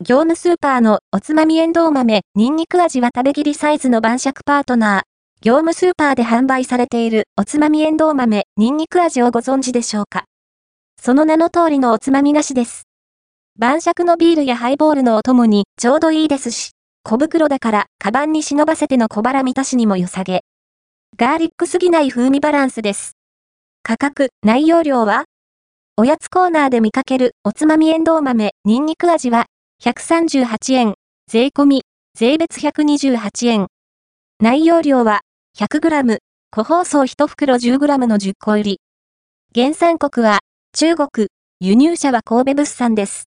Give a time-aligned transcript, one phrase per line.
[0.00, 5.02] 業務スーパーのおつまみエンドウ豆、ニンニク味は食べ切りサイズの晩酌パートナー。
[5.42, 10.26] 業務スーパーで販売されているおつまみエンドウ豆、ニンニク味をご存知でしょうか？
[11.02, 12.84] その名の通りのおつまみ菓子です。
[13.58, 16.70] 晩酌のビールやハイボールのお供にちょうどいいですし、
[17.02, 20.42] 小袋だから、カバンに忍ばせての小腹満たしにも良さげ。
[21.16, 23.16] ガーリックすぎない風味バランスです。
[23.82, 25.24] 価格、内容量は？
[25.96, 29.46] おやつコーナーで見かけるおつまみエンドウ豆、ニンニク味は
[29.80, 30.94] 138円、
[31.30, 31.82] 税込み、
[32.16, 33.68] 税別128円。
[34.40, 35.20] 内容量は
[35.56, 36.18] 100g、
[36.50, 38.80] 個包装1袋 10g の10個入り。
[39.54, 40.40] 原産国は
[40.72, 41.28] 中国、
[41.60, 43.28] 輸入者は神戸物産です。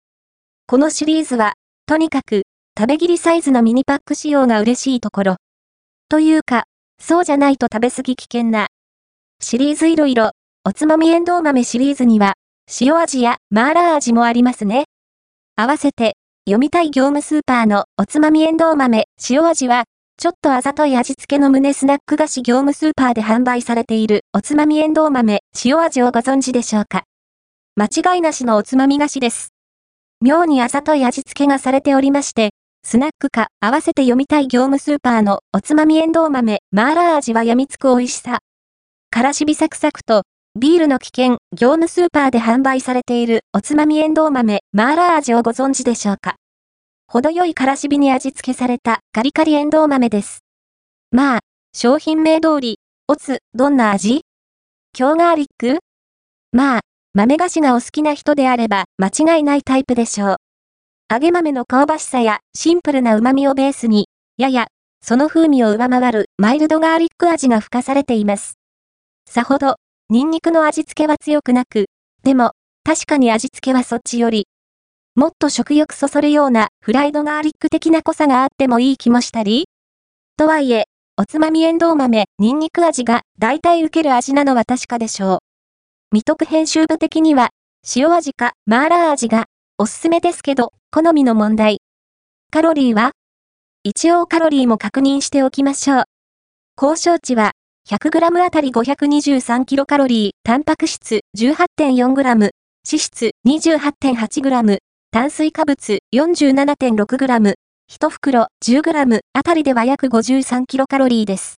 [0.65, 1.53] このシリーズは、
[1.85, 2.43] とにかく
[2.77, 5.35] 食べ切りサイズのミニパック仕様が嬉しいところ。
[6.09, 6.63] というか、
[6.99, 8.69] そうじゃないと食べ過ぎ危険な。
[9.39, 10.31] シリーズいろいろ、
[10.65, 12.33] おつまみエンドウ豆シリーズには、
[12.81, 14.85] 塩味やマーラー味もありますね。
[15.55, 16.15] 合わせて、
[16.49, 19.83] 読みたい業務スーパーのおつまみエンドウ豆塩味は、
[20.17, 27.03] ちょっとあざとい味付けの胸スナック菓子業務スーパーで販売されているおつまみエンドウ豆塩味をご存知でしょうか？
[27.75, 29.49] 間違いなしのおつまみ菓子です。
[30.21, 32.49] 妙にあざとい味付けがされておりまして、
[32.83, 38.39] スナックか合わせて読みたい業務スーパーのおつまみエンドウ豆、マーラー味は病みつく美味しさ。
[39.11, 40.23] からしびサクサクと、
[40.55, 46.37] ビールの危険、業務スーパーで販売されているおつまみエンドウ豆、マーラー味をご存知でしょうか？
[47.07, 50.39] 程よいからしびに味付けされたカリカリエンドウ豆です。
[51.11, 51.39] まあ、
[51.73, 54.21] 商品名通り、おつ、どんな味？
[54.91, 55.77] 京ガーリック？
[56.51, 56.81] まあ、
[57.13, 60.37] 豆菓子がお好きな人であれば間違いないタイプでしょう。
[61.11, 64.65] 揚げ豆の香ばしさやシンプルな旨味をベースに、やや、
[65.01, 68.55] その風味を上回るマイルドガーリック味が付加されています。
[69.29, 69.75] さほど、
[70.11, 71.85] ニンニクの味付けは強くなく、
[72.23, 74.47] でも、確かに味付けはそっちより、
[75.15, 79.65] もっと食欲そそるようなフライドガーリック的な濃さがあってもいい気もしたり
[80.35, 85.39] とはいえ、おつまみエンドウ豆、ニンニク味が大体受ける味なのは確かでしょう。
[86.11, 87.49] 未徳編集部的には、
[87.95, 89.45] 塩味かマーラー味が
[89.77, 91.81] おすすめですけど、好みの問題。
[92.49, 93.11] カロリーは
[93.83, 96.03] 一応カロリーも確認しておきましょう。
[96.81, 97.51] 交渉値は
[97.89, 102.51] 100g あたり 523kcal、タンパク質 18.4g、脂
[102.83, 104.77] 質 28.8g、
[105.11, 107.55] 炭水化物 47.6g、
[107.89, 111.47] 1袋 10g あたりでは約 53kcal です。